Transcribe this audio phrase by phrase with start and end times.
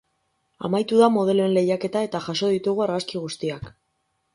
[0.69, 3.75] Amaitu da modeloen lehiaketa eta jaso ditugu argazki guztiak.